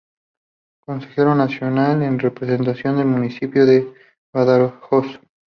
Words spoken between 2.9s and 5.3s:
del municipio de Badajoz.